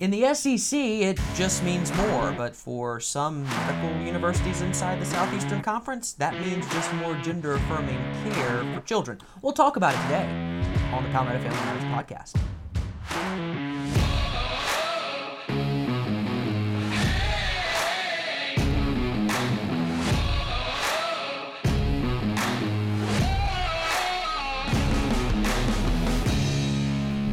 [0.00, 5.60] In the SEC, it just means more, but for some medical universities inside the Southeastern
[5.60, 7.98] Conference, that means just more gender affirming
[8.32, 9.20] care for children.
[9.42, 10.24] We'll talk about it today
[10.92, 13.67] on the Palmetto Family Matters podcast.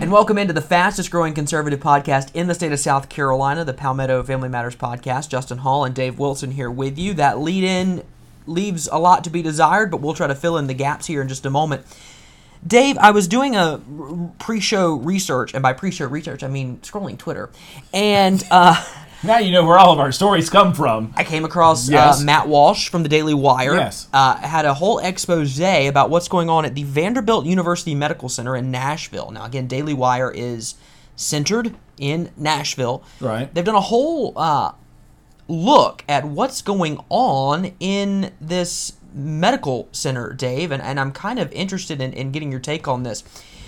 [0.06, 3.74] And welcome into the fastest growing conservative podcast in the state of South Carolina, the
[3.74, 5.30] Palmetto Family Matters podcast.
[5.30, 7.16] Justin Hall and Dave Wilson here with you.
[7.16, 8.04] That lead in
[8.46, 11.24] leaves a lot to be desired, but we'll try to fill in the gaps here
[11.24, 11.88] in just a moment.
[12.68, 13.82] Dave, I was doing a
[14.38, 17.50] pre show research, and by pre show research, I mean scrolling Twitter.
[17.92, 18.86] And uh,
[19.24, 21.14] Now you know where all of our stories come from.
[21.16, 22.22] I came across Yes.
[22.22, 23.76] uh, Matt Walsh from the Daily Wire.
[23.76, 24.08] Yes.
[24.14, 28.56] Uh, had a whole expose about what's going on at the Vanderbilt University Medical Center
[28.56, 29.32] in Nashville.
[29.32, 30.76] Now, again, Daily Wire is
[31.16, 33.04] centered in Nashville.
[33.20, 33.54] Right.
[33.54, 34.74] They've done a whole uh,
[35.48, 41.52] look at what's going on in this medical center, Dave, and, and I'm kind of
[41.54, 43.24] interested in, in getting your take on this.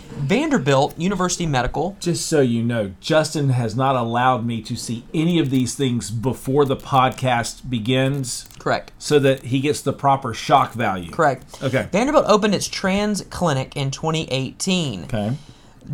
[0.07, 5.39] Vanderbilt University Medical Just so you know, Justin has not allowed me to see any
[5.39, 8.91] of these things before the podcast begins Correct.
[8.97, 11.11] so that he gets the proper shock value.
[11.11, 11.61] Correct.
[11.63, 11.87] Okay.
[11.91, 15.03] Vanderbilt opened its trans clinic in 2018.
[15.05, 15.35] Okay.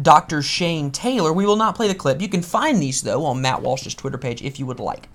[0.01, 0.41] Dr.
[0.41, 1.31] Shane Taylor.
[1.31, 2.21] We will not play the clip.
[2.21, 5.07] You can find these though on Matt Walsh's Twitter page if you would like.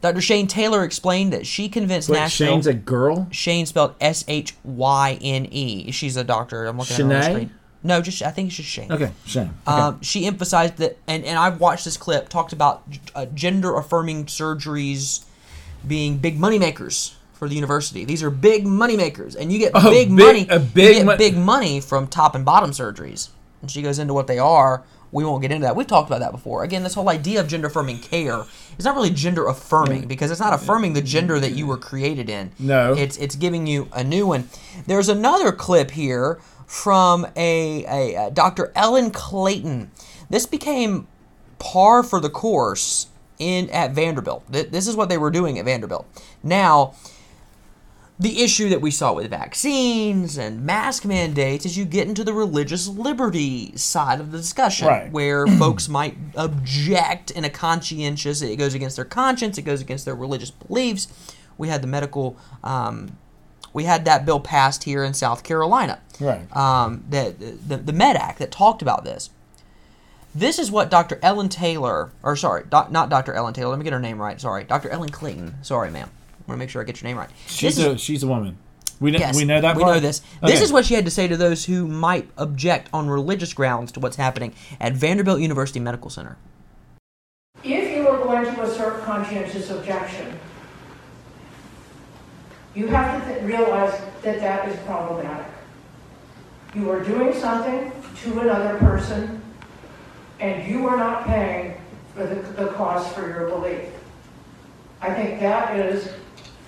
[0.00, 0.20] Dr.
[0.20, 2.48] Shane Taylor explained that she convinced Wait, Nashville.
[2.48, 3.28] Shane's a girl?
[3.30, 5.90] Shane spelled S H Y N E.
[5.90, 6.64] She's a doctor.
[6.66, 7.50] I'm looking at her on the screen.
[7.82, 8.92] No, just I think it's just Shane.
[8.92, 9.54] Okay, Shane.
[9.66, 9.80] Okay.
[9.80, 12.82] Um, she emphasized that, and, and I've watched this clip, talked about
[13.14, 15.24] uh, gender affirming surgeries
[15.86, 18.04] being big money makers for the university.
[18.04, 20.46] These are big money makers, and you get Oh, big, big- money.
[20.50, 23.30] a big you get mon- big money from top and bottom surgeries.
[23.62, 24.82] And she goes into what they are.
[25.12, 25.74] We won't get into that.
[25.74, 26.62] We've talked about that before.
[26.62, 28.44] Again, this whole idea of gender affirming care
[28.78, 32.30] is not really gender affirming because it's not affirming the gender that you were created
[32.30, 32.52] in.
[32.60, 32.92] No.
[32.94, 34.48] It's it's giving you a new one.
[34.86, 36.38] There's another clip here
[36.70, 38.70] from a, a, uh Dr.
[38.76, 39.90] Ellen Clayton.
[40.30, 41.08] This became
[41.58, 43.08] par for the course
[43.40, 44.44] in at Vanderbilt.
[44.52, 46.06] Th- This is what they were doing at Vanderbilt.
[46.44, 46.94] Now,
[48.20, 52.34] the issue that we saw with vaccines and mask mandates is you get into the
[52.34, 55.10] religious liberty side of the discussion Right.
[55.10, 60.04] where folks might object in a conscientious it goes against their conscience it goes against
[60.04, 61.08] their religious beliefs
[61.58, 63.16] we had the medical um,
[63.72, 66.54] we had that bill passed here in south carolina Right.
[66.56, 67.34] um, the,
[67.66, 69.30] the, the med act that talked about this
[70.34, 73.84] this is what dr ellen taylor or sorry doc, not dr ellen taylor let me
[73.84, 76.82] get her name right sorry dr ellen clayton sorry ma'am i want to make sure
[76.82, 78.56] i get your name right she's This is- a she's a woman.
[79.00, 79.76] We know Yes, we know that.
[79.76, 79.94] We part?
[79.94, 80.20] know this.
[80.42, 83.92] This is what she had to say to those who might object on religious grounds
[83.92, 86.36] to what's happening at Vanderbilt University Medical Center.
[87.64, 90.38] If you are going to assert conscientious objection,
[92.74, 95.46] you have to realize that that is problematic.
[96.74, 97.92] You are doing something
[98.22, 99.42] to another person,
[100.38, 101.80] and you are not paying
[102.14, 103.88] for the, the cost for your belief.
[105.00, 106.12] I think that is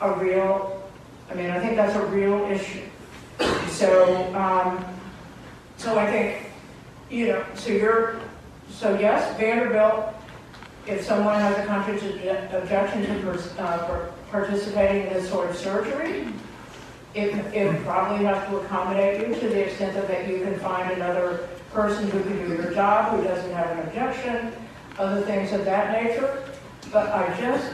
[0.01, 0.83] a real,
[1.31, 2.83] I mean, I think that's a real issue.
[3.69, 4.85] So, um,
[5.77, 6.51] so I think,
[7.11, 8.21] you know, so you're,
[8.71, 10.15] so yes, Vanderbilt
[10.87, 12.15] if someone has a conscientious
[12.53, 16.27] objection to pers- uh, for participating in this sort of surgery,
[17.15, 20.91] it, would probably have to accommodate you to the extent that- that you can find
[20.91, 21.41] another
[21.73, 24.53] person who can do your job, who doesn't have an objection,
[24.99, 26.43] other things of that nature.
[26.91, 27.73] But I just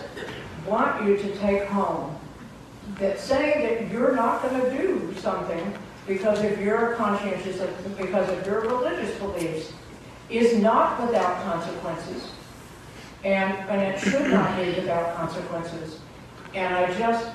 [0.67, 2.17] want you to take home
[2.99, 5.73] that saying that you're not going to do something
[6.07, 7.61] because of your conscientious,
[7.97, 9.73] because of your religious beliefs,
[10.29, 12.31] is not without consequences.
[13.25, 16.01] And, and it should not be without consequences.
[16.55, 17.31] And I just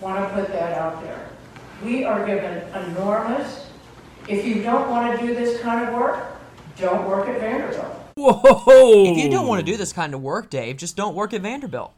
[0.00, 1.28] want to put that out there.
[1.84, 3.66] We are given enormous,
[4.28, 6.36] if you don't want to do this kind of work,
[6.76, 7.86] don't work at Vanderbilt.
[8.16, 9.04] Whoa!
[9.12, 11.40] If you don't want to do this kind of work, Dave, just don't work at
[11.40, 11.92] Vanderbilt.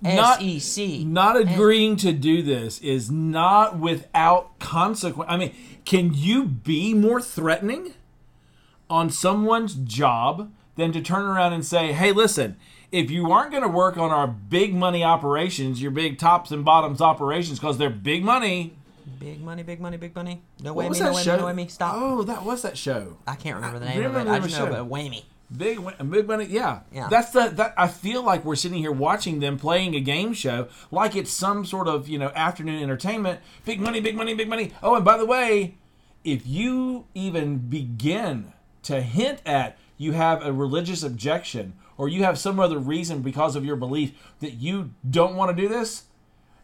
[0.00, 1.00] Not- SEC.
[1.00, 5.28] not agreeing to do this is not without consequence.
[5.30, 5.54] I mean,
[5.84, 7.94] can you be more threatening
[8.88, 12.56] on someone's job than to turn around and say, "Hey, listen,
[12.96, 16.64] if you aren't going to work on our big money operations, your big tops and
[16.64, 18.74] bottoms operations, because they're big money."
[19.20, 20.42] Big money, big money, big money.
[20.62, 21.36] No What whammy, no whammy, show?
[21.36, 21.70] no whammy.
[21.70, 21.94] Stop.
[21.96, 23.18] Oh, that was that show.
[23.26, 24.08] I can't remember the I name of it.
[24.08, 24.72] remember I just know show.
[24.72, 25.24] about whammy.
[25.56, 25.78] Big,
[26.10, 26.80] big money, yeah.
[26.92, 27.08] Yeah.
[27.08, 27.74] That's the that.
[27.76, 31.64] I feel like we're sitting here watching them playing a game show, like it's some
[31.64, 33.40] sort of you know afternoon entertainment.
[33.64, 34.72] Big money, big money, big money.
[34.82, 35.76] Oh, and by the way,
[36.24, 38.52] if you even begin
[38.82, 43.56] to hint at you have a religious objection or you have some other reason because
[43.56, 46.04] of your belief that you don't want to do this,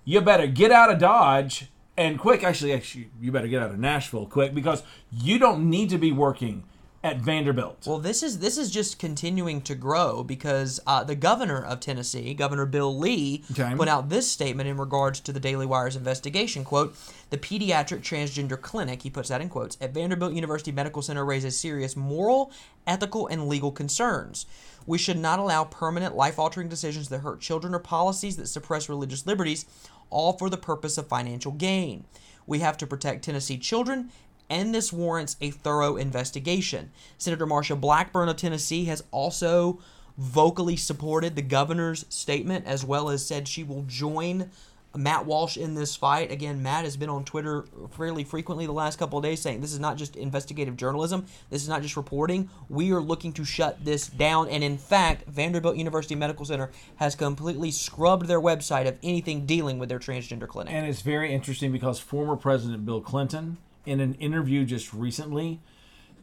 [0.05, 2.43] you better get out of Dodge and quick.
[2.43, 6.13] Actually, actually, you better get out of Nashville quick because you don't need to be
[6.13, 6.65] working
[7.05, 7.85] at Vanderbilt.
[7.87, 12.33] Well, this is this is just continuing to grow because uh, the governor of Tennessee,
[12.33, 13.75] Governor Bill Lee, Okay.
[13.77, 16.65] put out this statement in regards to the Daily Wire's investigation.
[16.65, 16.95] "Quote:
[17.31, 21.59] The pediatric transgender clinic, he puts that in quotes, at Vanderbilt University Medical Center raises
[21.59, 22.53] serious moral,
[22.87, 24.47] ethical, and legal concerns.
[24.87, 29.27] We should not allow permanent, life-altering decisions that hurt children or policies that suppress religious
[29.27, 29.65] liberties,
[30.11, 32.05] all for the purpose of financial gain.
[32.47, 34.11] We have to protect Tennessee children."
[34.51, 36.91] And this warrants a thorough investigation.
[37.19, 39.79] Senator Marsha Blackburn of Tennessee has also
[40.19, 44.51] vocally supported the governor's statement as well as said she will join
[44.97, 46.31] Matt Walsh in this fight.
[46.31, 49.73] Again, Matt has been on Twitter fairly frequently the last couple of days saying this
[49.73, 52.51] is not just investigative journalism, this is not just reporting.
[52.69, 54.49] We are looking to shut this down.
[54.49, 59.79] And in fact, Vanderbilt University Medical Center has completely scrubbed their website of anything dealing
[59.79, 60.75] with their transgender clinic.
[60.75, 63.57] And it's very interesting because former President Bill Clinton,
[63.87, 65.61] in an interview just recently,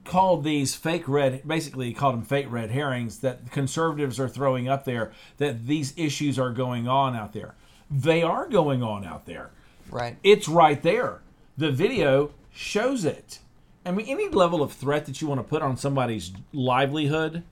[0.05, 4.85] called these fake red, basically called them fake red herrings that conservatives are throwing up
[4.85, 7.53] there, that these issues are going on out there.
[7.91, 9.49] They are going on out there.
[9.91, 10.15] right.
[10.23, 11.19] It's right there.
[11.57, 13.39] The video shows it.
[13.85, 17.43] I mean, any level of threat that you want to put on somebody's livelihood,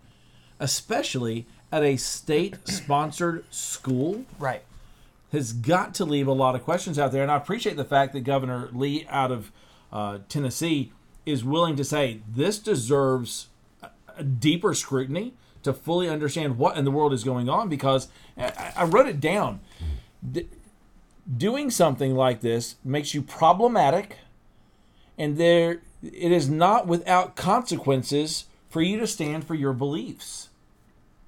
[0.59, 4.61] especially at a state sponsored school, Right.
[5.31, 7.23] has got to leave a lot of questions out there.
[7.23, 9.51] And I appreciate the fact that Governor Lee out of
[9.91, 10.91] uh, Tennessee
[11.25, 13.47] is willing to say this deserves
[13.81, 18.07] a, deeper scrutiny to fully understand what in the world is going on because
[18.37, 19.59] I, I wrote it down.
[20.29, 20.47] D-
[21.35, 24.17] doing something like this makes you problematic,
[25.17, 30.49] and there it is not without consequences for you to stand for your beliefs.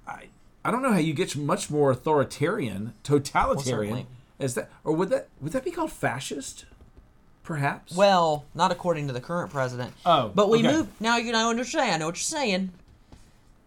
[0.06, 0.28] I
[0.64, 4.06] I don't know how you get much more authoritarian, totalitarian certainly.
[4.38, 6.64] as that, or would that would that be called fascist?
[7.42, 7.96] Perhaps.
[7.96, 9.92] Well, not according to the current president.
[10.06, 10.72] Oh, but we okay.
[10.72, 11.16] move now.
[11.16, 11.94] You know what you're saying.
[11.94, 12.70] I know what you're saying.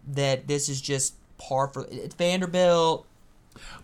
[0.08, 3.06] That this is just par for it's Vanderbilt,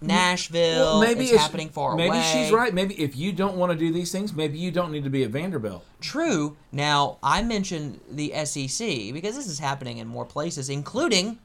[0.00, 1.00] Nashville.
[1.00, 2.30] maybe it's, it's- happening far maybe away.
[2.32, 2.72] she's right.
[2.72, 5.24] Maybe if you don't want to do these things, maybe you don't need to be
[5.24, 5.84] at Vanderbilt.
[6.00, 6.56] True.
[6.72, 11.38] Now I mentioned the SEC because this is happening in more places, including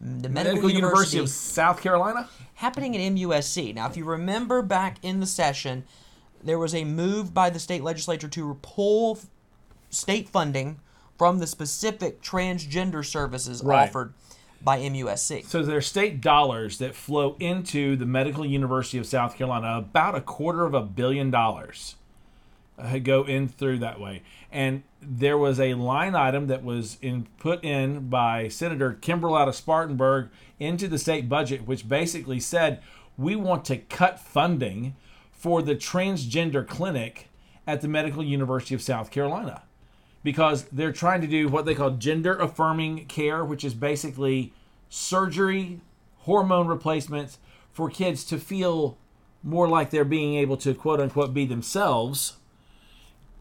[0.00, 2.28] the Medical, Medical University, University of South Carolina.
[2.54, 3.74] happening at MUSC.
[3.74, 5.84] Now, if you remember back in the session,
[6.42, 9.18] there was a move by the state legislature to pull
[9.90, 10.78] state funding
[11.16, 13.88] from the specific transgender services Right.
[13.88, 14.14] offered
[14.62, 15.44] by MUSC.
[15.46, 20.20] So there's state dollars that flow into the Medical University of South Carolina, about a
[20.20, 21.94] quarter of a billion dollars
[22.78, 24.22] uh, go in through that way.
[24.50, 29.48] And there was a line item that was in, put in by Senator Kimbrell out
[29.48, 32.80] of Spartanburg into the state budget, which basically said
[33.16, 34.94] we want to cut funding
[35.38, 37.28] for the transgender clinic
[37.66, 39.62] at the Medical University of South Carolina
[40.24, 44.52] because they're trying to do what they call gender affirming care, which is basically
[44.90, 45.80] surgery,
[46.18, 47.38] hormone replacements
[47.72, 48.98] for kids to feel
[49.44, 52.34] more like they're being able to quote unquote be themselves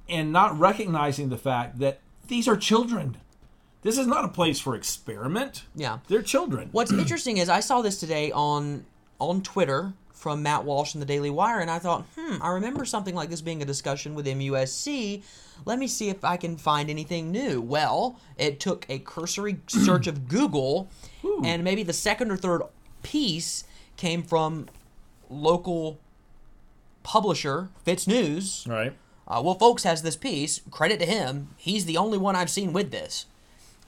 [0.08, 3.18] and not recognizing the fact that these are children.
[3.82, 5.64] This is not a place for experiment.
[5.76, 6.00] Yeah.
[6.08, 6.70] They're children.
[6.72, 8.86] What's interesting is I saw this today on
[9.20, 12.86] on Twitter from Matt Walsh in the Daily Wire, and I thought, hmm, I remember
[12.86, 15.22] something like this being a discussion with MUSC.
[15.66, 17.62] Let me see if I can find anything new.
[17.62, 20.90] Well, it took a cursory search of Google,
[21.44, 22.64] and maybe the second or third
[23.04, 23.64] piece
[23.96, 24.68] came from
[25.30, 26.00] local
[27.04, 28.68] publisher FITSNews.
[28.68, 28.94] Right.
[29.28, 30.62] Uh, Will Folks has this piece.
[30.72, 31.50] Credit to him.
[31.58, 33.26] He's the only one I've seen with this.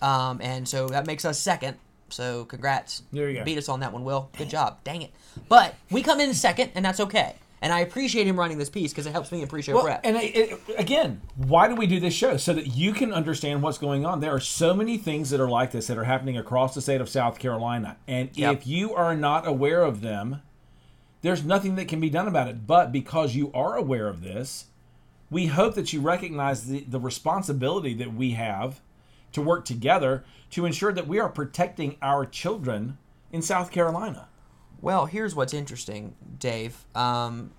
[0.01, 1.77] Um, and so that makes us second.
[2.13, 3.03] So congrats.
[3.11, 3.43] There you go.
[3.45, 4.29] Beat us on that one, Will.
[4.37, 4.77] Good job.
[4.83, 5.11] Dang it.
[5.47, 7.35] But we come in second, and that's okay.
[7.61, 9.99] And I appreciate him writing this piece because it helps me appreciate Well, Brett.
[10.05, 12.37] and it, it, again, why do we do this show?
[12.37, 14.21] So that you can understand what's going on.
[14.21, 17.01] There are so many things that are like this that are happening across the state
[17.01, 17.97] of South Carolina.
[18.07, 18.53] And Yep.
[18.59, 20.41] if you are not aware of them,
[21.21, 22.65] there's nothing that can be done about it.
[22.65, 24.67] But because you are aware of this,
[25.29, 28.79] we hope that you recognize the, the responsibility that we have
[29.31, 32.97] to work together to ensure that we are protecting our children
[33.31, 34.27] in South Carolina.
[34.81, 36.85] Well, here's what's interesting, Dave.
[36.95, 37.51] Um,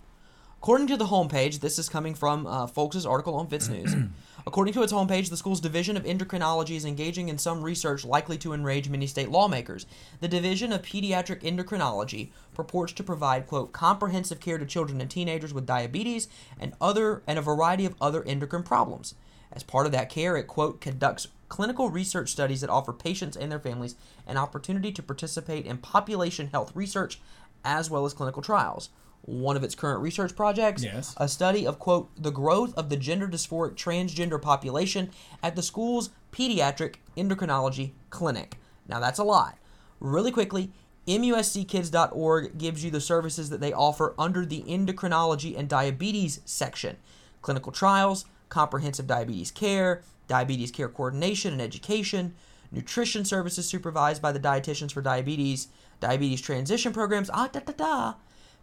[0.58, 4.10] according to the homepage, this is coming from uh, Folks' article on FITSNews.
[4.46, 8.38] according to its homepage, the school's Division of Endocrinology is engaging in some research likely
[8.38, 9.84] to enrage many state lawmakers.
[10.20, 15.52] The Division of Pediatric Endocrinology purports to provide, quote, comprehensive care to children and teenagers
[15.52, 16.26] with diabetes
[16.58, 19.14] and other and a variety of other endocrine problems.
[19.52, 23.52] As part of that care, it, quote, conducts clinical research studies that offer patients and
[23.52, 27.20] their families an opportunity to participate in population health research
[27.62, 28.88] as well as clinical trials.
[29.22, 31.12] One of its current research projects, Yes.
[31.18, 35.10] a study of quote the growth of the gender dysphoric transgender population
[35.42, 38.58] at the school's pediatric endocrinology clinic.
[38.88, 39.58] Now that's a lot.
[39.98, 40.72] Really quickly,
[41.06, 46.96] MUSCkids.org gives you the services that they offer under the endocrinology and diabetes section
[47.42, 52.34] clinical trials, comprehensive diabetes care, diabetes care coordination and education,
[52.70, 55.66] nutrition services supervised by the dietitians for diabetes,
[55.98, 58.14] diabetes transition programs, ah da da da,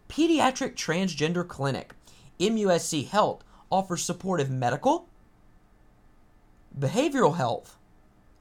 [0.08, 1.92] pediatric transgender clinic.
[2.40, 5.08] MUSC Health offers supportive medical,
[6.76, 7.76] behavioral health,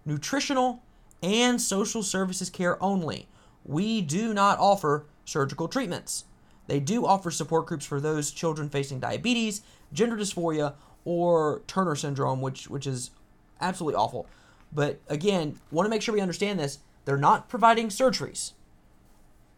[0.05, 0.81] nutritional,
[1.21, 3.27] and social services care only.
[3.65, 6.23] We do not offer surgical treatments.
[6.67, 12.41] They do offer support groups for those children facing diabetes, gender dysphoria, or Turner syndrome,
[12.41, 13.11] which which is
[13.61, 14.27] absolutely awful.
[14.73, 16.79] But again, want to make sure we understand this.
[17.05, 18.51] They're not providing surgeries.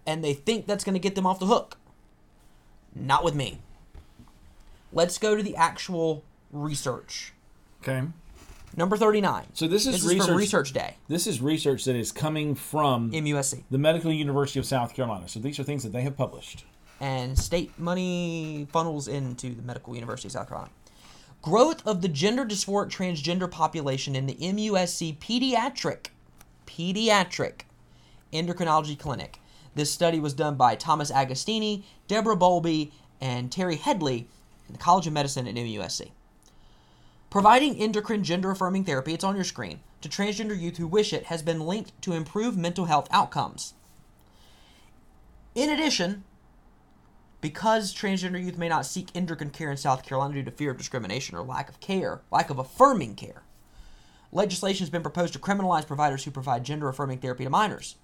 [0.05, 1.77] And they think that's going to get them off the hook.
[2.95, 3.59] Not with me.
[4.91, 7.33] Let's go to the actual research.
[7.81, 8.03] Okay.
[8.75, 9.47] Number 39.
[9.53, 10.27] So this is This is research.
[10.27, 13.63] from Research Day, This is research that is coming from MUSC.
[13.71, 15.27] the Medical University of South Carolina.
[15.27, 16.65] So these are things that they have published.
[17.01, 20.71] and state money funnels into the Medical University of South Carolina.
[21.41, 26.07] Growth of the gender dysphoric transgender population in the MUSC pediatric
[26.67, 27.61] pediatric
[28.33, 29.39] endocrinology clinic.
[29.73, 32.91] This study was done by Thomas Agostini, Deborah Bowlby,
[33.21, 34.27] and Terry Headley
[34.67, 36.11] in the College of Medicine at MUSC.
[37.29, 41.27] Providing endocrine gender affirming therapy, it's on your screen, to transgender youth who wish it
[41.27, 43.75] has been linked to improved mental health outcomes.
[45.55, 46.25] In addition,
[47.41, 50.77] because transgender youth may not seek endocrine care in South Carolina due to fear of
[50.77, 53.43] discrimination or lack of care, lack of affirming care,
[54.31, 57.95] legislation has been proposed to criminalize providers who provide gender affirming therapy to minors.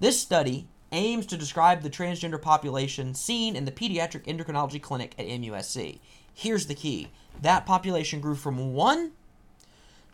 [0.00, 5.26] This study aims to describe the transgender population seen in the pediatric endocrinology clinic at
[5.26, 5.98] MUSC.
[6.32, 9.12] Here's the key that population grew from 1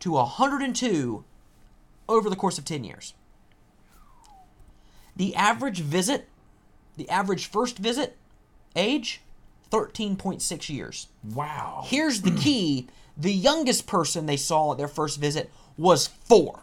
[0.00, 1.24] to 102
[2.08, 3.14] over the course of 10 years.
[5.16, 6.28] The average visit,
[6.96, 8.16] the average first visit
[8.76, 9.20] age,
[9.70, 11.08] 13.6 years.
[11.34, 11.82] Wow.
[11.86, 16.60] Here's the key the youngest person they saw at their first visit was four.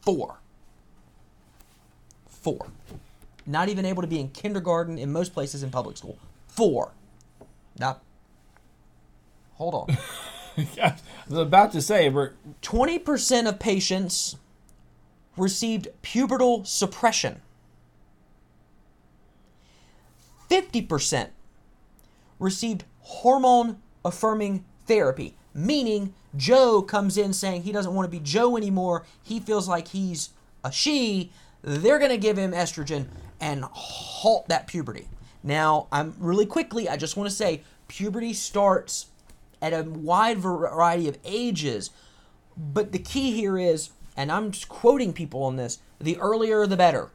[0.00, 0.38] Four.
[2.28, 2.68] Four.
[3.46, 6.18] Not even able to be in kindergarten in most places in public school.
[6.48, 6.92] Four.
[7.78, 8.00] Now,
[9.54, 9.98] hold on.
[10.82, 10.96] I
[11.28, 14.36] was about to say, we're 20% of patients
[15.36, 17.40] received pubertal suppression.
[20.50, 21.28] 50%
[22.38, 28.56] received hormone affirming therapy, meaning Joe comes in saying he doesn't want to be Joe
[28.56, 29.06] anymore.
[29.22, 30.30] He feels like he's
[30.64, 31.32] a she.
[31.62, 33.06] They're going to give him estrogen
[33.40, 35.08] and halt that puberty.
[35.42, 39.06] Now, I'm really quickly, I just want to say puberty starts
[39.62, 41.90] at a wide variety of ages.
[42.56, 47.10] But the key here is, and I'm quoting people on this, the earlier the better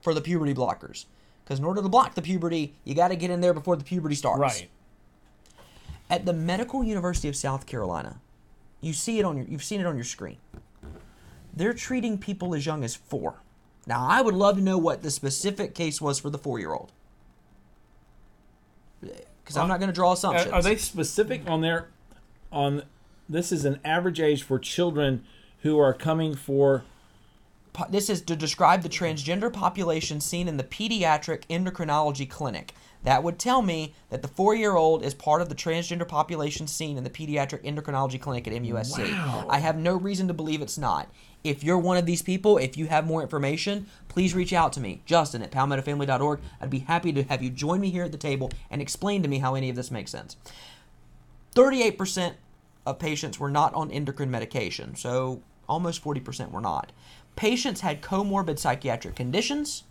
[0.00, 1.06] for the puberty blockers.
[1.48, 3.84] Because in order to block the puberty, you got to get in there before the
[3.84, 4.38] puberty starts.
[4.38, 4.68] right.
[6.10, 8.20] At the Medical University of South Carolina,
[8.82, 10.36] you see it on your you've seen it on your screen.
[11.54, 13.40] They're treating people as young as 4.
[13.86, 16.92] Now, I would love to know what the specific case was for the 4-year-old.
[19.46, 20.52] Cuz I'm uh, not going to draw assumptions.
[20.52, 21.88] Are, are they specific on their
[22.52, 22.82] on?
[23.26, 25.24] This is an average age for children
[25.62, 26.84] who are coming for.
[27.90, 32.74] This is to describe the transgender population seen in the pediatric endocrinology clinic.
[33.04, 36.66] That would tell me that the four year old is part of the transgender population
[36.66, 39.12] seen in the pediatric endocrinology clinic at MUSC.
[39.12, 39.46] Wow.
[39.48, 41.08] I have no reason to believe it's not.
[41.44, 44.80] If you're one of these people, if you have more information, please reach out to
[44.80, 46.40] me, Justin at palmettofamily.org.
[46.60, 49.28] I'd be happy to have you join me here at the table and explain to
[49.28, 50.36] me how any of this makes sense.
[51.54, 52.34] 38%
[52.84, 56.90] of patients were not on endocrine medication, so almost 40% were not.
[57.38, 59.84] Patients had comorbid psychiatric conditions.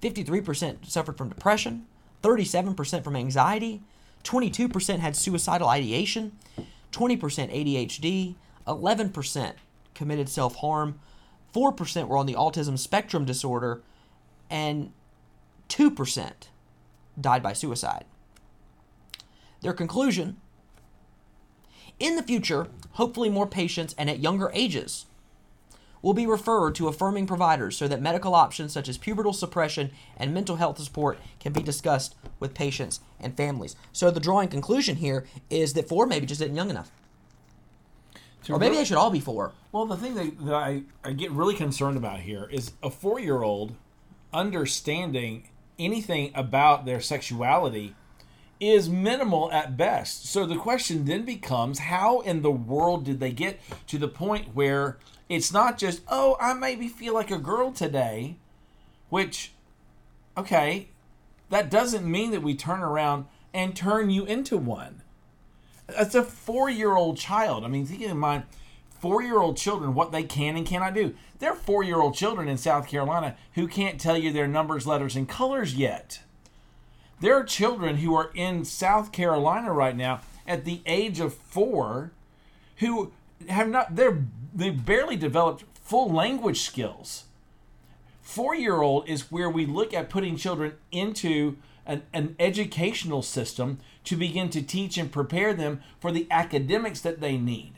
[0.00, 1.86] 53% suffered from depression,
[2.22, 3.82] 37% from anxiety,
[4.22, 6.38] 22% had suicidal ideation,
[6.92, 8.36] 20% ADHD,
[8.68, 9.54] 11%
[9.96, 11.00] committed self harm,
[11.52, 13.82] 4% were on the autism spectrum disorder,
[14.48, 14.92] and
[15.68, 16.32] 2%
[17.20, 18.04] died by suicide.
[19.62, 20.36] Their conclusion
[21.98, 25.06] in the future, hopefully more patients and at younger ages
[26.02, 30.34] will be referred to affirming providers so that medical options such as pubertal suppression and
[30.34, 33.76] mental health support can be discussed with patients and families.
[33.92, 36.90] So the drawing conclusion here is that four maybe just isn't young enough.
[38.48, 39.52] or maybe they should all be four.
[39.70, 43.20] Well, the thing that, that I, I get really concerned about here is a four
[43.20, 43.74] year old
[44.32, 47.94] understanding anything about their sexuality
[48.60, 50.26] is minimal at best.
[50.26, 54.54] So the question then becomes how in the world did they get to the point
[54.54, 54.98] where
[55.32, 58.36] it's not just, oh, I maybe feel like a girl today,
[59.08, 59.52] which,
[60.36, 60.88] okay,
[61.50, 65.02] that doesn't mean that we turn around and turn you into one.
[65.86, 67.64] That's a four year old child.
[67.64, 68.44] I mean, keep in mind,
[69.00, 71.14] four year old children, what they can and cannot do.
[71.38, 74.86] There are four year old children in South Carolina who can't tell you their numbers,
[74.86, 76.20] letters, and colors yet.
[77.20, 82.12] There are children who are in South Carolina right now at the age of four
[82.76, 83.12] who
[83.48, 87.24] have not they're they barely developed full language skills.
[88.20, 93.78] Four year old is where we look at putting children into an, an educational system
[94.04, 97.74] to begin to teach and prepare them for the academics that they need.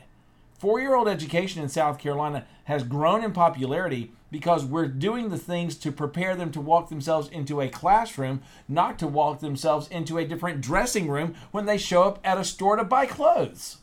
[0.57, 5.37] Four year old education in South Carolina has grown in popularity because we're doing the
[5.37, 10.17] things to prepare them to walk themselves into a classroom, not to walk themselves into
[10.17, 13.77] a different dressing room when they show up at a store to buy clothes.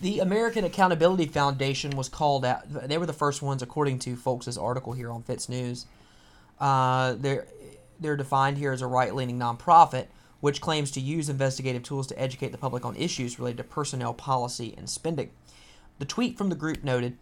[0.00, 2.62] The American Accountability Foundation was called out.
[2.88, 5.84] They were the first ones, according to Folks' article here on FITSNews.
[6.58, 7.46] Uh, they're
[7.98, 10.06] they're defined here as a right-leaning nonprofit
[10.40, 14.14] which claims to use investigative tools to educate the public on issues related to personnel
[14.14, 15.30] policy and spending.
[15.98, 17.18] The tweet from the group noted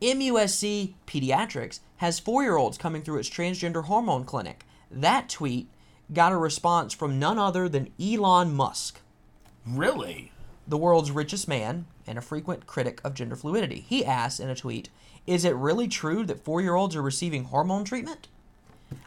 [0.00, 4.64] MUSC Pediatrics has four year olds coming through its transgender hormone clinic.
[4.90, 5.68] That tweet
[6.12, 9.00] got a response from none other than Elon Musk,
[9.66, 10.32] Really?
[10.70, 13.80] The world's richest man and a frequent critic of gender fluidity.
[13.88, 14.88] He asked in a tweet
[15.26, 18.28] Is it really true that four year olds are receiving hormone treatment?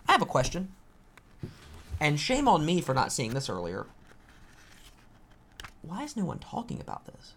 [0.07, 0.73] I have a question.
[1.99, 3.85] And shame on me for not seeing this earlier.
[5.81, 7.33] Why is no one talking about this?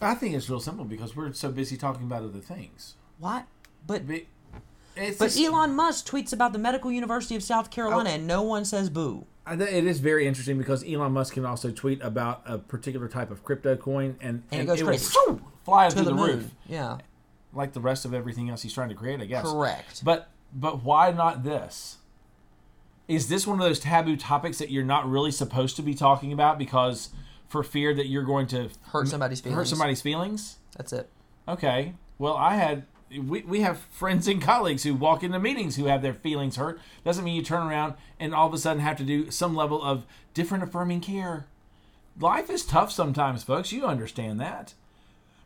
[0.00, 2.94] I think it's real simple because we're so busy talking about other things.
[3.18, 3.46] What?
[3.86, 4.22] But But,
[4.96, 8.14] it's but just- Elon Musk tweets about the Medical University of South Carolina, Oh.
[8.14, 9.26] and no one says boo.
[9.44, 13.08] I think it is very interesting because Elon Musk can also tweet about a particular
[13.08, 15.12] type of crypto coin and, And it goes will crazy.
[15.12, 16.98] shoo, fly To through the, the, roof Yeah.
[17.52, 19.20] like the rest of everything else he's trying to create.
[19.20, 19.44] I guess.
[19.44, 20.04] Correct.
[20.04, 21.96] But but why not this?
[23.08, 26.32] Is this one of those taboo topics that you're not really supposed to be talking
[26.32, 27.10] about because
[27.48, 30.58] for fear that you're going to Hurt somebody's hurt somebody's feelings?
[30.76, 31.08] That's it.
[31.48, 31.94] Okay.
[32.18, 32.84] Well, I had
[33.18, 36.80] we, we have friends and colleagues who walk into meetings who have their feelings hurt.
[37.04, 39.82] Doesn't mean you turn around and all of a sudden have to do some level
[39.82, 41.46] of different affirming care.
[42.18, 43.72] Life is tough sometimes, folks.
[43.72, 44.74] You understand that.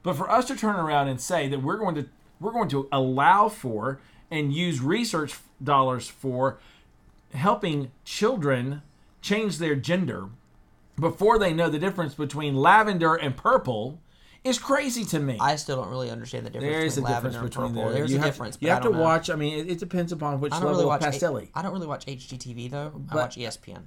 [0.03, 2.89] But for us to turn around and say that we're going to we're going to
[2.93, 3.99] allow for
[4.31, 6.59] and use research dollars for
[7.33, 8.83] helping children
[9.23, 10.29] change their gender
[10.99, 13.99] before they know the difference between lavender and purple
[14.47, 15.37] is crazy to me.
[15.41, 17.75] I still don't really understand the difference There is a between difference lavender between and
[17.75, 17.91] purple.
[17.91, 17.99] there.
[17.99, 18.59] There's you a difference.
[18.61, 19.03] You but have I to know.
[19.03, 19.31] watch.
[19.31, 21.03] I mean, it, it depends upon which I don't level really watch.
[21.05, 21.49] of pastelli.
[21.55, 22.93] I don't really watch HGTV though.
[23.11, 23.83] I watch ESPN.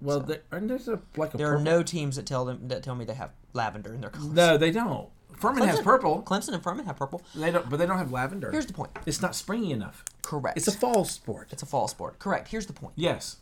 [0.00, 2.82] well, there, and there's a like a There are no teams that tell them that
[2.82, 4.32] tell me they have lavender in their colors.
[4.32, 5.08] No, they don't.
[5.38, 6.22] Furman has purple.
[6.22, 7.22] Clemson and Furman have purple.
[7.34, 8.50] They don't, but they don't have lavender.
[8.50, 8.90] Here's the point.
[9.04, 10.02] it's not springy enough.
[10.22, 10.56] Correct.
[10.56, 11.48] It's a fall sport.
[11.50, 12.18] It's a fall sport.
[12.18, 12.48] Correct.
[12.48, 12.94] Here's the point.
[12.96, 13.36] Yes,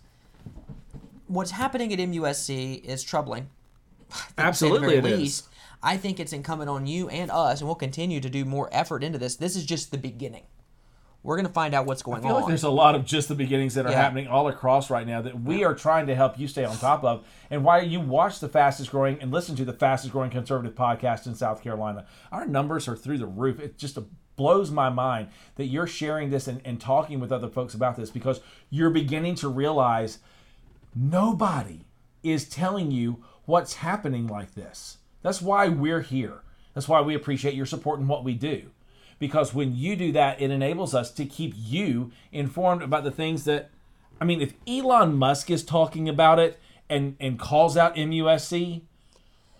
[1.26, 3.48] What's happening at MUSC is troubling.
[4.10, 5.42] to say the absolutely, it is.
[5.84, 9.04] I think it's incumbent on you and us, and we'll continue to do more effort
[9.04, 9.36] into this.
[9.36, 10.44] This is just the beginning.
[11.22, 12.50] We're going to find out what's going I feel like on.
[12.50, 14.02] there's a lot of just the beginnings that are Yeah.
[14.02, 17.02] happening all across right now that we are trying to help you stay on top
[17.02, 17.24] of.
[17.50, 21.26] And why you watch the fastest growing and listen to the fastest growing conservative podcast
[21.26, 22.04] in South Carolina.
[22.30, 23.58] Our numbers are through the roof.
[23.58, 23.98] It just
[24.36, 28.10] blows my mind that you're sharing this and, and talking with other folks about this
[28.10, 30.18] because you're beginning to realize
[30.94, 31.86] nobody
[32.22, 34.98] is telling you what's happening like this.
[35.24, 36.42] That's why we're here.
[36.74, 38.64] That's why we appreciate your support in what we do.
[39.18, 43.44] Because when you do that, it enables us to keep you informed about the things
[43.44, 43.70] that,
[44.20, 46.60] I mean, if Elon Musk is talking about it
[46.90, 48.82] and, and calls out MUSC,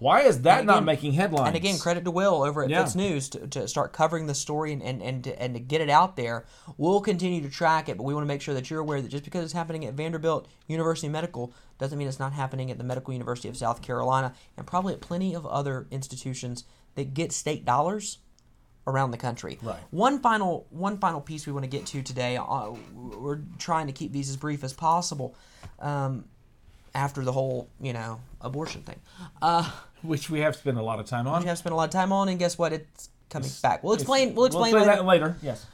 [0.05, 1.47] why is that And not making headlines?
[1.47, 2.83] And again, credit to Will over at Yeah.
[2.85, 5.89] FITSNews to, to start covering the story and, and, and, to, and to get it
[5.89, 6.45] out there.
[6.77, 9.09] We'll continue to track it, but we want to make sure that you're aware that
[9.09, 12.85] just because it's happening at Vanderbilt University Medical doesn't mean it's not happening at the
[12.85, 16.65] Medical University of South Carolina and probably at plenty of other institutions
[16.97, 18.19] that get state dollars
[18.87, 19.59] around the country.
[19.63, 19.79] Right.
[19.91, 22.37] One final one final piece we want to get to today.
[22.37, 25.35] Uh, we're trying to keep these as brief as possible.
[25.79, 26.27] Um,
[26.95, 29.01] after the whole, you know, abortion thing.
[29.43, 29.69] Uh,
[30.05, 31.43] Which we have spent a lot of time on.
[31.43, 32.73] we have spent a lot of time on, and guess what?
[32.73, 33.83] It's coming back.
[33.83, 34.35] We'll explain.
[34.35, 34.97] We'll explain We'll later.
[34.97, 35.37] that later.
[35.43, 35.67] Yes.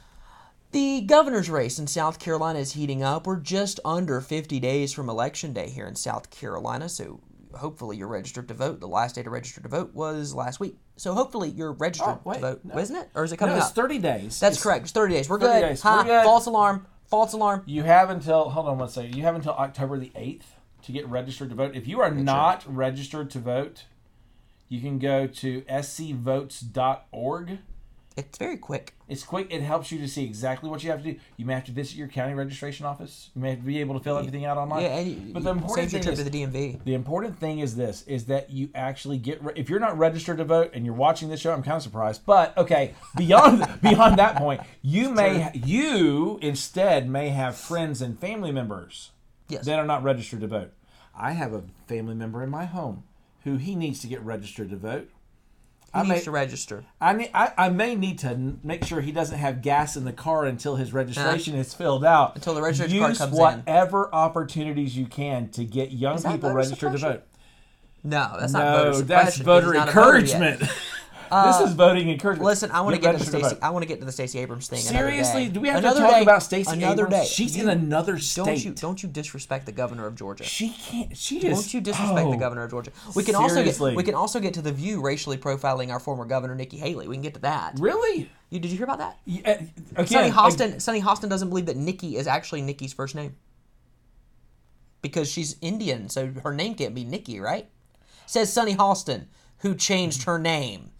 [0.71, 3.27] The governor's race in South Carolina is heating up.
[3.27, 7.19] We're just under 50 days from election day here in South Carolina, so
[7.53, 8.79] hopefully you're registered to vote.
[8.79, 10.77] The last day to register to vote was last week.
[10.95, 12.77] So hopefully you're registered Oh, wait, to vote, no.
[12.77, 13.09] isn't it?
[13.15, 13.75] Or is it No, coming it's up?
[13.75, 14.39] 30 days.
[14.39, 14.83] That's It's- correct.
[14.83, 15.29] It's 30 days.
[15.29, 15.67] We're 30 good.
[15.67, 15.83] days.
[15.83, 16.23] We're good.
[16.23, 16.87] False alarm.
[17.07, 17.63] False alarm.
[17.65, 19.13] You have until hold on one second.
[19.13, 21.75] You have until October the eighth to get registered to vote.
[21.75, 23.83] If you are not registered to vote,
[24.71, 27.59] you can go to scvotes.org.
[28.15, 28.93] It's very quick.
[29.09, 29.47] It's quick.
[29.49, 31.19] It helps you to see exactly what you have to do.
[31.35, 33.31] You may have to visit your county registration office.
[33.35, 34.83] You may have to be able to fill everything out online.
[34.83, 36.85] Yeah, and you, but the important thing trip is, to the DMV.
[36.85, 39.43] the important thing is this: is that you actually get.
[39.43, 41.83] Re- if you're not registered to vote and you're watching this show, I'm kind of
[41.83, 42.25] surprised.
[42.25, 48.53] But okay, beyond beyond that point, you may you instead may have friends and family
[48.53, 49.11] members
[49.49, 49.65] Yes.
[49.65, 50.71] that are not registered to vote.
[51.13, 53.03] I have a family member in my home
[53.43, 55.09] who he needs to get registered to vote.
[55.93, 56.85] He I needs may, to register.
[57.01, 60.45] I, I, I may need to make sure he doesn't have gas in the car
[60.45, 61.61] until his registration uh-huh.
[61.61, 62.35] is filled out.
[62.35, 63.39] Until the registration Use card comes in.
[63.39, 67.23] whatever opportunities you can to get young people registered to vote.
[68.03, 70.71] No, that's not No, voter that's suppression, voter because he's not a voter yet.
[71.31, 71.59] encouragement.
[71.59, 72.45] this uh, is voting encouragement.
[72.45, 73.55] Listen, I want to get to Stacey.
[73.61, 74.79] I want to get to the Stacey Abrams thing.
[74.87, 76.21] another Seriously, do we have Another to talk day.
[76.21, 77.29] about Stacey Another Abrams?
[77.29, 77.33] day.
[77.33, 78.45] She's You- in another state.
[78.45, 80.43] Don't you don't you disrespect the governor of Georgia?
[80.43, 81.15] She can't.
[81.15, 81.63] She just.
[81.63, 82.31] Don't you disrespect oh.
[82.31, 82.91] the governor of Georgia?
[83.15, 86.25] We can also get we can also get to the View racially profiling our former
[86.25, 87.07] governor Nikki Haley.
[87.07, 87.79] We can get to that.
[87.79, 88.29] Really?
[88.49, 89.17] You, did you hear about that?
[89.25, 93.15] Yeah, uh, again, Sunny Hostin Sunny Hostin doesn't believe that Nikki is actually Nikki's first
[93.15, 93.35] name
[95.01, 97.69] because she's Indian, so her name can't be Nikki, right?
[98.25, 99.25] Says Sunny Hostin,
[99.59, 100.91] who changed her name.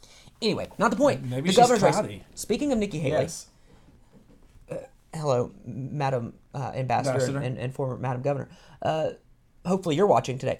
[0.41, 1.23] Anyway, not the point.
[1.23, 2.21] Maybe the she's governor's race.
[2.35, 3.47] Speaking of Nikki Haley, Yes.
[5.13, 7.39] hello, Madam uh, Ambassador, Ambassador.
[7.39, 8.49] And, and former Madam Governor.
[8.81, 9.09] Uh,
[9.65, 10.59] hopefully, you're watching today.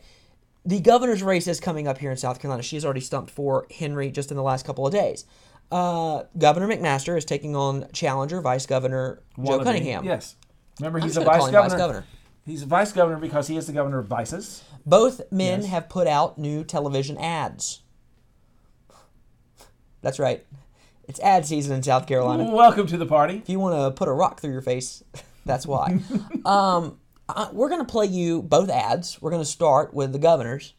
[0.66, 2.62] The governor's race is coming up here in South Carolina.
[2.62, 5.26] She has already stumped for Henry just in the last couple of days.
[5.72, 9.64] Uh, Governor McMaster is taking on challenger Vice Governor Joe Wannabe.
[9.64, 10.04] Cunningham.
[10.06, 10.36] Yes.
[10.80, 11.70] Remember, he's just a gonna vice call him governor.
[11.70, 12.06] Vice Governor.
[12.46, 14.64] He's a vice governor because he is the governor of vices.
[14.86, 17.81] Both men have put out new television ads.
[20.02, 20.46] That's right.
[21.08, 22.50] It's ad season in South Carolina.
[22.52, 23.36] Welcome to the party.
[23.38, 25.04] If you want to put a rock through your face,
[25.46, 26.00] that's why.
[26.46, 29.22] um, uh, we're going to play you both ads.
[29.22, 30.74] We're going to start with the governors,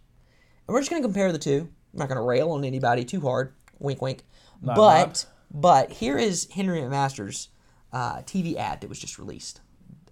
[0.66, 1.68] and we're just going to compare the two.
[1.92, 3.52] I'm not going to rail on anybody too hard.
[3.78, 4.22] Wink, wink.
[4.61, 5.26] Not but not.
[5.50, 7.48] but here is Henry McMaster's
[7.92, 9.61] uh, TV ad that was just released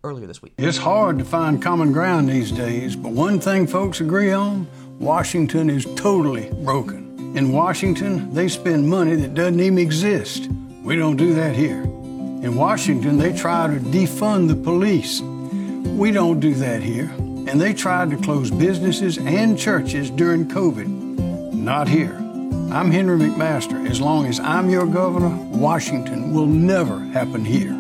[0.03, 0.55] earlier this week.
[0.59, 4.67] It's hard to find common ground these days, but one thing folks agree on
[5.01, 7.35] Washington is totally broken.
[7.35, 10.51] In Washington, they spend money that doesn't even exist.
[10.83, 11.81] We don't do that here.
[11.81, 15.23] In Washington, they try to defund the police.
[15.23, 17.11] We don't do that here.
[17.49, 21.55] And they tried to close businesses and churches during COVID.
[21.55, 22.15] Not here.
[22.71, 23.89] I'm Henry McMaster.
[23.89, 27.73] As long as I'm your governor, Washington will never happen here.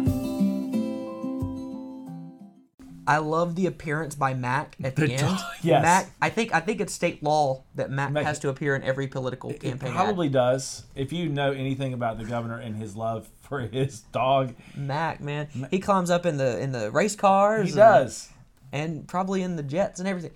[3.11, 5.39] I love the appearance by Mac at the, The end.
[5.63, 5.83] yes.
[5.83, 6.11] Mac.
[6.23, 9.09] I think I think it's state law that Mac, Mac- has to appear in every
[9.09, 9.91] political It campaign.
[9.91, 9.97] ad.
[9.97, 10.85] probably does.
[10.95, 15.49] If you know anything about the governor and his love for his dog, Mac, man,
[15.71, 17.65] he climbs up in the in the race cars.
[17.65, 18.29] he and- does.
[18.73, 20.33] and probably in the Jets and everything.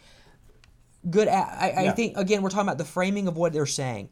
[1.08, 1.28] Good.
[1.28, 1.92] I, I Yeah.
[1.92, 4.08] think again we're talking about the framing of what they're saying,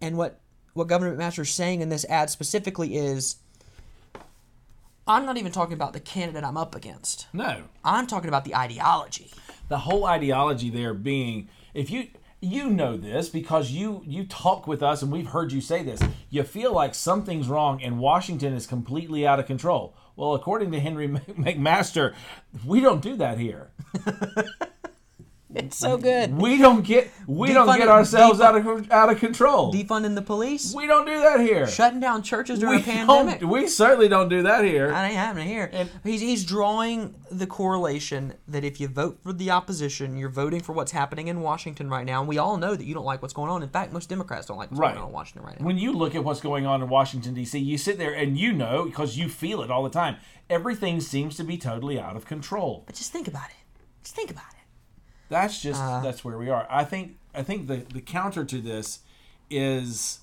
[0.00, 0.40] and what
[0.72, 3.36] what Governor McMaster is saying in this ad specifically is.
[5.06, 7.26] I'm not even talking about the candidate I'm up against.
[7.32, 7.64] No.
[7.84, 9.30] I'm talking about the ideology.
[9.68, 12.08] the whole ideology there being if you
[12.40, 16.00] you know this because you you talk with us and we've heard you say this
[16.28, 20.78] you feel like something's wrong and washington is completely out of control well according to
[20.78, 22.12] henry mcmaster
[22.66, 23.70] we don't do that here
[25.64, 26.36] It's so good.
[26.36, 30.22] we don't get we don't get ourselves defund- out of out of control Defunding the
[30.22, 33.40] police, we don't do that here shutting down churches during we, a pandemic.
[33.42, 35.70] we certainly don't do that here That ain't happening here.
[36.02, 40.72] he's, he's drawing the correlation that if you vote for the opposition, you're voting for
[40.72, 42.20] what's happening in Washington right now.
[42.20, 43.62] And we all know that you don't like what's going on.
[43.62, 44.92] In fact, most Democrats don't like what's Right.
[44.92, 45.66] going on in Washington right now.
[45.66, 48.52] when you look at what's going on in Washington D.C., you sit there and you
[48.52, 50.16] know because you feel it all the time.
[50.50, 52.84] Everything seems to be totally out of control.
[52.86, 53.56] But just think about it.
[54.02, 54.63] Just think about it.
[55.28, 56.00] That's just Uh.
[56.00, 56.66] that's where we are.
[56.70, 59.00] I think I think the the counter to this
[59.50, 60.20] is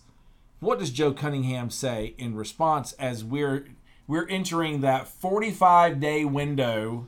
[0.60, 3.66] what does Joe Cunningham say in response as we're
[4.08, 7.08] we're entering that 45 day window.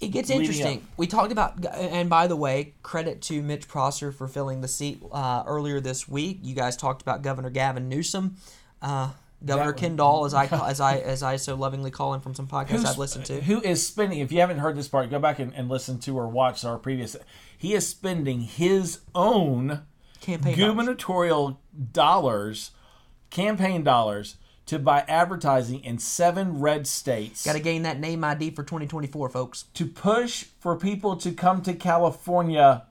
[0.00, 0.78] It gets interesting.
[0.78, 0.82] up.
[0.96, 5.02] We talked about, and by the way, credit to Mitch Prosser for filling the seat
[5.10, 6.38] uh, earlier this week.
[6.42, 8.36] You guys talked about Governor Gavin Newsom,
[8.80, 9.10] uh,
[9.44, 12.46] Governor That- Kendall, as I as I as I so lovingly call him from some
[12.46, 13.40] podcasts I've listened to.
[13.42, 14.18] Who is spending?
[14.20, 16.78] If you haven't heard this part, go back and, and listen to or watch our
[16.78, 17.16] previous.
[17.56, 19.82] He is spending his own
[20.20, 21.60] Campaign gubernatorial
[21.92, 22.72] dollars,
[23.30, 27.44] campaign dollars, to buy advertising in seven red states.
[27.44, 29.62] Got to gain that name ID for 2024, folks.
[29.74, 32.84] to push for people to come to California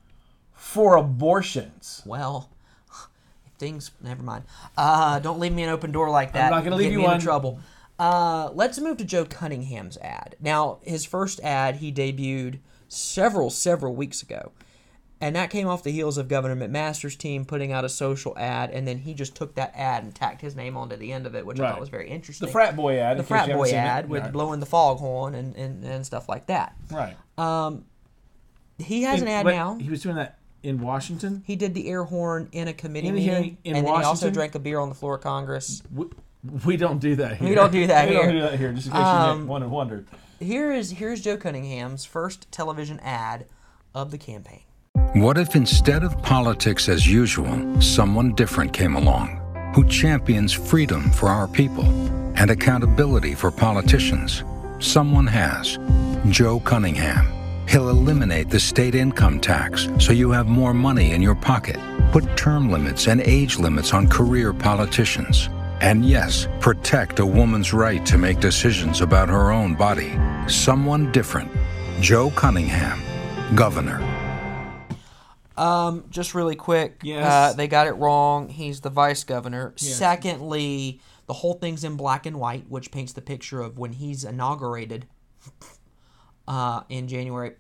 [0.54, 2.02] for abortions.
[2.06, 2.50] Well,
[3.58, 3.92] things.
[4.02, 4.44] Never mind.
[4.78, 6.46] Uh, don't leave me an open door like that.
[6.46, 7.60] I'm not gonna leave Get you into trouble.
[8.00, 10.36] Uh, let's move to Joe Cunningham's ad.
[10.40, 14.52] Now, his first ad he debuted several, several weeks ago.
[15.20, 18.70] And that came off the heels of Governor McMaster's team putting out a social ad,
[18.70, 21.34] and then he just took that ad and tacked his name onto the end of
[21.34, 22.46] it, which I thought was very interesting.
[22.46, 23.18] The frat boy ad.
[23.18, 23.80] the frat boy seen it.
[23.80, 24.32] ad with Right.
[24.32, 26.76] blowing the foghorn and, and, and stuff like that.
[26.92, 27.18] Right.
[27.40, 27.86] Um,
[28.78, 29.80] He has an ad now.
[29.80, 30.38] He was doing that
[30.68, 31.44] in Washington.
[31.46, 34.04] He did the air horn in a committee In meeting, hearing in and then he
[34.04, 35.82] also drank a beer on the floor of Congress.
[35.94, 36.06] We,
[36.66, 37.50] we don't do that here.
[37.50, 38.24] We don't do that we here.
[38.24, 38.72] don't do that here.
[38.74, 40.08] Just in case Um, you wanted wondered.
[40.40, 43.46] Here is here's Joe Cunningham's first television ad
[43.96, 44.62] of the campaign.
[45.14, 49.42] What if instead of politics as usual, someone different came along
[49.74, 51.86] who champions freedom for our people
[52.36, 54.44] and accountability for politicians?
[54.80, 55.80] Someone has.
[56.30, 57.37] Joe Cunningham.
[57.68, 61.78] He'll eliminate the state income tax so you have more money in your pocket,
[62.14, 65.50] put term limits and age limits on career politicians,
[65.82, 70.18] and yes, protect a woman's right to make decisions about her own body.
[70.48, 71.52] Someone different.
[72.00, 73.02] Joe Cunningham,
[73.54, 74.02] Governor.
[75.58, 77.02] Um, just really quick.
[77.04, 77.26] Yes.
[77.26, 78.48] Uh, they got it wrong.
[78.48, 79.74] He's the vice governor.
[79.76, 84.24] Secondly, the whole thing's in black and white, which paints the picture of when he's
[84.24, 85.06] inaugurated
[86.48, 87.54] uh, in January.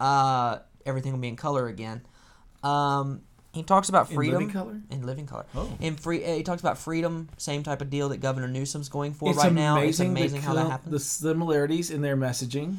[0.00, 2.02] Uh, everything will be in color again.
[2.62, 4.80] Um, he talks about freedom living color?
[4.90, 5.44] In living color.
[5.54, 5.70] Oh.
[5.80, 7.28] In free, uh, he talks about freedom.
[7.36, 9.78] Same type of deal that Governor Newsom's going for It's right now.
[9.78, 10.92] It's amazing how that happens.
[10.92, 12.76] The similarities in their messaging.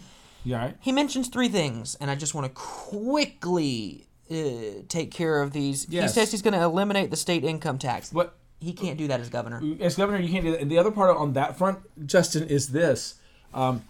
[0.47, 0.75] All right?
[0.79, 5.87] He mentions three things, and I just want to quickly uh, take care of these.
[5.89, 6.13] Yes.
[6.13, 8.11] He says he's going to eliminate the state income tax.
[8.11, 9.61] What He can't do that as governor.
[9.79, 10.61] as governor, you can't do that.
[10.61, 13.15] And the other part on that front, Justin, is this.
[13.53, 13.83] Um,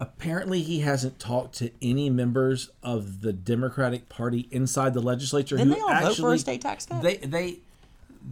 [0.00, 5.74] apparently, he hasn't talked to any members of the Democratic Party inside the legislature Didn't
[5.74, 7.02] they all actually vote for a state tax cut?
[7.02, 7.60] They they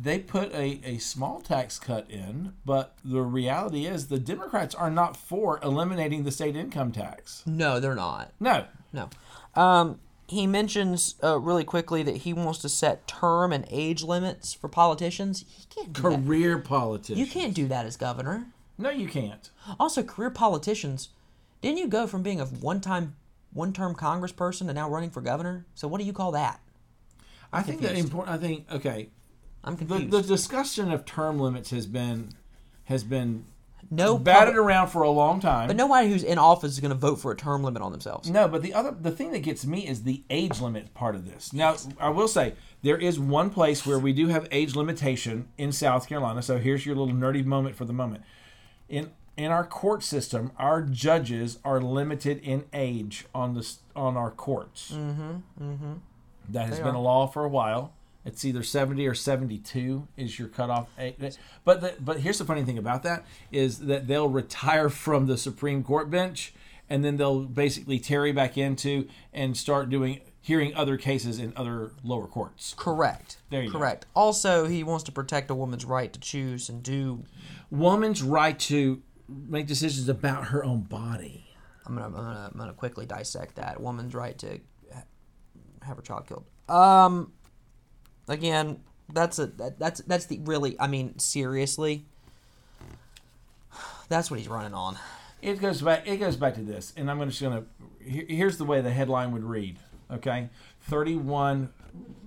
[0.03, 4.91] they put a, a small tax cut in, but the reality is the Democrats are
[4.91, 7.43] not for eliminating the state income tax.
[7.47, 8.33] No, they're not.
[8.39, 8.67] No.
[8.93, 9.09] No.
[9.55, 14.53] Um, he mentions uh, really quickly that he wants to set term and age limits
[14.53, 15.45] for politicians.
[15.49, 16.17] He can't do that.
[16.17, 17.19] Career politicians.
[17.19, 18.47] You can't do that as governor.
[18.77, 19.51] No, you can't.
[19.81, 21.09] Also, career politicians.
[21.61, 23.17] Didn't you go from being a one-time,
[23.53, 25.67] one-term Congressperson to now running for governor?
[25.75, 26.61] So what do you call that?
[27.53, 28.35] I think that important.
[28.35, 29.09] I think okay.
[29.65, 30.11] I'm The, confused.
[30.13, 32.29] the discussion of term limits has been
[32.85, 33.45] has been
[33.91, 35.67] no batted public- around for a long time.
[35.67, 38.29] But nobody who's in office is going to vote for a term limit on themselves.
[38.31, 41.27] No, but the other the thing that gets me is the age limit part of
[41.27, 41.53] this.
[41.53, 45.73] Now, I will say there is one place where we do have age limitation in
[45.73, 46.43] South Carolina.
[46.43, 48.23] So here's your little nerdy moment for the moment.
[48.91, 54.33] In in our court system, our judges are limited in age on the on our
[54.33, 54.93] courts.
[54.93, 55.31] Mm-hmm.
[55.63, 55.93] Mm-hmm.
[56.51, 57.95] That has been a law for a while.
[58.25, 61.37] It's either 70 or 72 is your cutoff age.
[61.65, 65.39] But the, but here's the funny thing about that is that they'll retire from the
[65.39, 66.53] Supreme Court bench
[66.91, 71.93] and then they'll basically tarry back into and start doing hearing other cases in other
[72.03, 72.75] lower courts.
[72.77, 73.37] Correct.
[73.51, 73.79] There you go.
[73.79, 74.07] Correct.
[74.15, 77.25] Also, he wants to protect a woman's right to choose and do.
[77.71, 81.45] Woman's right to make decisions about her own body.
[81.87, 83.81] I'm gonna, I'm gonna, I'm gonna quickly dissect that.
[83.81, 84.61] Woman's right to
[84.93, 85.03] ha-
[85.83, 86.45] have her child killed.
[86.69, 87.33] Um,
[88.29, 88.81] again,
[89.13, 90.79] that's a that, that's that's the really.
[90.79, 92.05] I mean, seriously,
[94.09, 94.99] that's what he's running on.
[95.41, 96.07] It goes back.
[96.07, 97.65] It goes back to this, and I'm just gonna.
[98.03, 99.79] Here, here's the way the headline would read.
[100.11, 100.49] Okay,
[100.83, 101.71] 31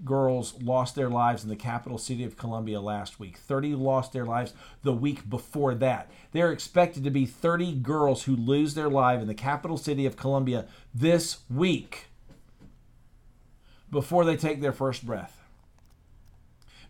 [0.04, 3.38] girls lost their lives in the capital city of Columbia last week.
[3.38, 4.54] 30 lost their lives
[4.84, 6.10] the week before that.
[6.32, 10.06] There are expected to be 30 girls who lose their life in the capital city
[10.06, 12.08] of Columbia this week
[13.92, 15.44] before they take their first breath.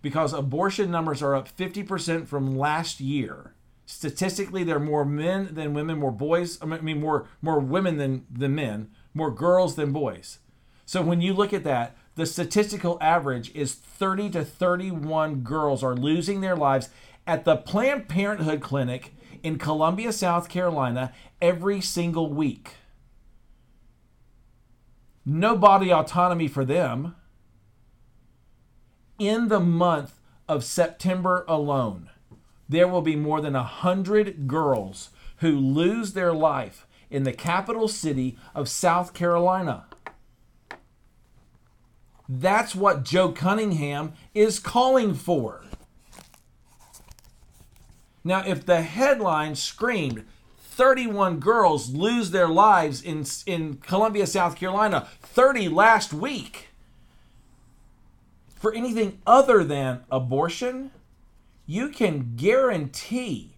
[0.01, 3.53] Because abortion numbers are up 50% from last year.
[3.85, 8.25] Statistically, there are more men than women, more boys, I mean more more women than,
[8.31, 10.39] than men, more girls than boys.
[10.85, 15.95] So when you look at that, the statistical average is 30 to 31 girls are
[15.95, 16.89] losing their lives
[17.25, 22.75] at the Planned Parenthood clinic in Columbia, South Carolina every single week.
[25.25, 27.15] No body autonomy for them.
[29.19, 30.19] In the month
[30.49, 32.09] of September alone,
[32.67, 38.37] there will be more than 100 girls who lose their life in the capital city
[38.55, 39.85] of South Carolina.
[42.33, 45.65] That's what Joe Cunningham is calling for.
[48.23, 50.25] Now, if the headline screamed
[50.57, 56.69] 31 girls lose their lives in, in Columbia, South Carolina, 30 last week,
[58.55, 60.91] for anything other than abortion,
[61.65, 63.57] you can guarantee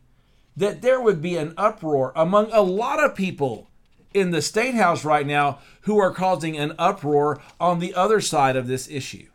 [0.57, 3.69] that there would be an uproar among a lot of people
[4.13, 8.55] in the state house right now who are causing an uproar on the other side
[8.55, 9.27] of this issue.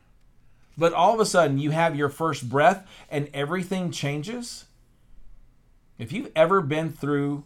[0.77, 4.67] But all of a sudden, you have your first breath and everything changes.
[5.99, 7.45] If you've ever been through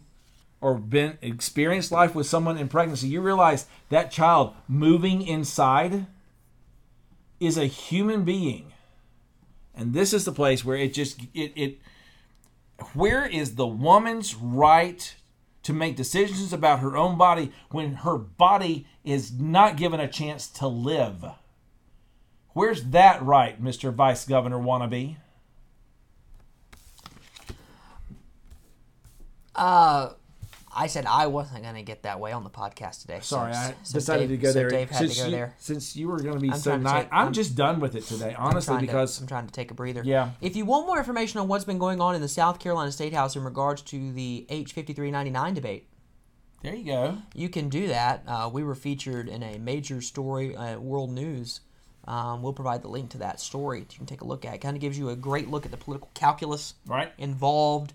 [0.61, 6.05] or been experienced life with someone in pregnancy, you realize that child moving inside
[7.39, 8.71] is a human being.
[9.75, 11.79] And this is the place where it just it, it
[12.93, 15.15] where is the woman's right
[15.63, 20.47] to make decisions about her own body when her body is not given a chance
[20.47, 21.25] to live?
[22.53, 23.91] Where's that right, Mr.
[23.93, 25.17] Vice Governor wannabe?
[29.55, 30.09] Uh,
[30.75, 33.19] I said I wasn't going to get that way on the podcast today.
[33.21, 34.69] so- Sorry, I so decided Dave- to go so there.
[34.69, 35.53] Dave had since to go you, there.
[35.59, 38.03] Since you were going to be I'm so nice, I'm, I'm- just done with it
[38.05, 40.01] today, honestly, to- because I'm trying to take a breather.
[40.03, 40.31] Yeah.
[40.41, 43.13] If you want more information on what's been going on in the South Carolina State
[43.13, 45.87] House in regards to the H5399 debate,
[46.63, 47.17] there you go.
[47.35, 48.23] you can do that.
[48.27, 51.59] Uh, we were featured in a major story at World News.
[52.05, 53.79] Um, we'll provide the link to that story.
[53.79, 54.55] You can take a look at.
[54.55, 57.11] It kind of gives you a great look at the political calculus Right.
[57.17, 57.93] involved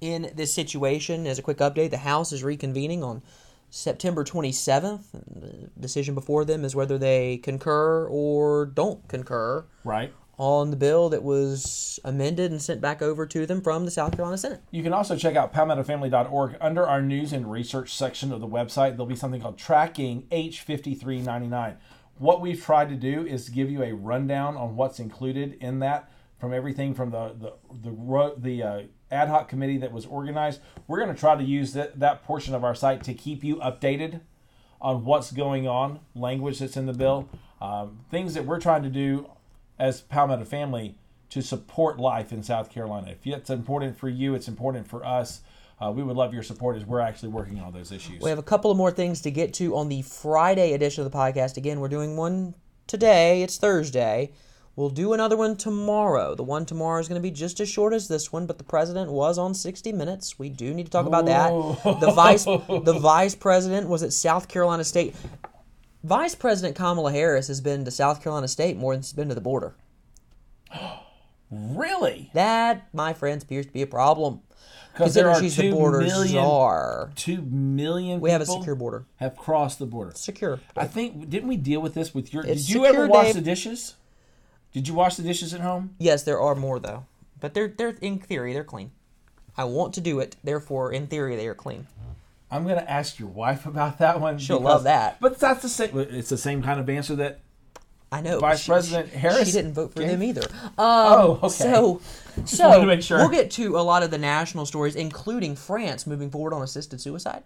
[0.00, 1.26] in this situation.
[1.26, 3.22] As a quick update, the House is reconvening on
[3.70, 5.04] September 27th.
[5.12, 10.12] The decision before them is whether they concur or don't concur Right.
[10.38, 14.12] on the bill that was amended and sent back over to them from the South
[14.12, 14.60] Carolina Senate.
[14.70, 16.56] You can also check out palmettofamily.org.
[16.60, 21.76] Under our news and research section of the website, there'll be something called Tracking H5399.
[22.18, 26.10] What we've tried to do is give you a rundown on what's included in that
[26.38, 27.52] from everything from the the
[27.90, 30.60] the, the uh, ad hoc committee that was organized.
[30.86, 33.56] We're going to try to use that, that portion of our site to keep you
[33.56, 34.20] updated
[34.80, 37.28] on what's going on, language that's in the bill,
[37.60, 39.30] um, things that we're trying to do
[39.78, 40.96] as Palmetto family
[41.30, 43.10] to support life in South Carolina.
[43.10, 45.40] If it's important for you, it's important for us.
[45.80, 48.22] Uh, we would love your support as we're actually working on those issues.
[48.22, 51.10] We have a couple of more things to get to on the Friday edition of
[51.10, 51.56] the podcast.
[51.56, 52.54] Again, we're doing one
[52.86, 53.42] today.
[53.42, 54.32] It's Thursday.
[54.76, 56.34] We'll do another one tomorrow.
[56.34, 58.64] The one tomorrow is going to be just as short as this one, but the
[58.64, 60.38] president was on 60 Minutes.
[60.38, 61.48] We do need to talk about that.
[62.00, 62.98] The vice the oh.
[62.98, 65.16] vice president was at South Carolina State.
[66.04, 69.34] Vice President Kamala Harris has been to South Carolina State more than she's been to
[69.34, 69.74] the border.
[71.50, 72.30] really?
[72.34, 74.42] That, my friends, appears to be a problem.
[74.92, 77.10] Because there are she's the two border million, czar.
[77.16, 79.06] two million We have a secure border.
[79.16, 80.12] have crossed the border.
[80.14, 80.60] Secure.
[80.76, 82.44] I think didn't we deal with this with your?
[82.46, 83.34] It's did you ever wash Dave.
[83.36, 83.94] the dishes?
[84.76, 85.94] Did you wash the dishes at home?
[85.98, 87.06] Yes, there are more though,
[87.40, 88.90] but they're they're in theory they're clean.
[89.56, 91.86] I want to do it, therefore, in theory, they are clean.
[92.50, 94.36] I'm going to ask your wife about that one.
[94.36, 95.18] She'll love that.
[95.18, 95.98] But that's the same.
[95.98, 97.40] It's the same kind of answer that.
[98.12, 98.38] I know.
[98.38, 100.10] Vice she- President Harris She didn't vote for gave?
[100.10, 100.42] them either.
[100.52, 101.48] Um, Oh, okay.
[101.48, 102.02] So,
[102.44, 103.16] so sure.
[103.20, 107.00] we'll get to a lot of the national stories, including France moving forward on assisted
[107.00, 107.44] suicide,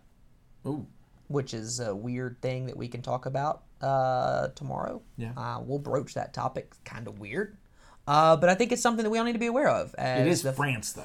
[0.66, 0.84] Ooh.
[1.30, 5.00] Which is a weird thing that we can talk about uh, tomorrow.
[5.16, 5.32] Yeah.
[5.36, 6.72] Uh, we'll broach that topic.
[6.84, 7.56] Kind of weird.
[8.06, 9.94] Uh, but I think it's something that we all need to be aware of.
[9.96, 11.02] It is the, France, though.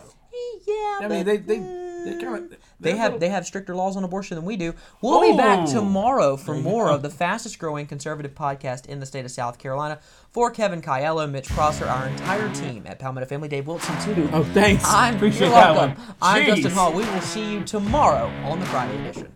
[0.68, 4.04] Yeah, I mean, they they they kind of They have they have stricter laws on
[4.04, 4.74] abortion than we do.
[5.02, 5.72] We'll be back Oh.
[5.74, 10.00] tomorrow for more of the fastest growing conservative podcast in the state of South Carolina.
[10.32, 14.28] For Kevin Caiello, Mitch Prosser, our entire team at Palmetto Family, Dave Wilson too.
[14.34, 14.84] Oh, thanks.
[14.86, 15.98] I'm Appreciate you're that welcome.
[16.04, 16.16] one.
[16.22, 16.92] I'm Justin Hall.
[16.92, 19.32] We will see you tomorrow on the Friday edition.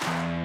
[0.00, 0.43] Bye.